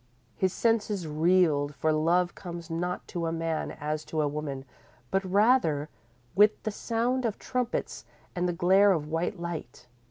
[0.43, 4.65] "__His senses reeled, for love comes not to a man as to a woman,
[5.11, 5.89] but rather
[6.33, 8.03] with the sound of trumpets
[8.35, 9.85] and the glare of white light.